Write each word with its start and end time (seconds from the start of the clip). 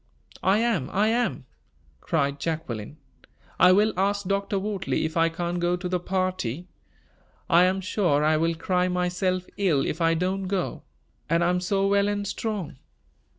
"I 0.41 0.57
am! 0.57 0.89
I 0.89 1.09
am!" 1.09 1.45
cried 1.99 2.39
Jacqueline. 2.39 2.97
"I 3.59 3.71
will 3.71 3.93
ask 3.95 4.25
Dr. 4.25 4.57
Wortley 4.57 5.05
if 5.05 5.15
I 5.15 5.29
can't 5.29 5.59
go 5.59 5.75
to 5.75 5.87
the 5.87 5.99
party. 5.99 6.67
I 7.47 7.65
am 7.65 7.81
sure 7.81 8.23
I 8.23 8.35
will 8.35 8.55
cry 8.55 8.87
myself 8.87 9.45
ill 9.57 9.85
if 9.85 10.01
I 10.01 10.15
don't 10.15 10.47
go; 10.47 10.81
and 11.29 11.43
I 11.43 11.51
am 11.51 11.59
so 11.59 11.85
well 11.85 12.07
and 12.07 12.25
strong." 12.27 12.77